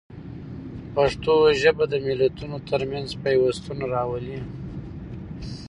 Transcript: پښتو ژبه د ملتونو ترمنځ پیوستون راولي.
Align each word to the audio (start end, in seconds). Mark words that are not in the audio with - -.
پښتو 0.95 1.33
ژبه 1.61 1.85
د 1.91 1.95
ملتونو 2.05 2.57
ترمنځ 2.69 3.09
پیوستون 3.23 3.79
راولي. 3.93 4.39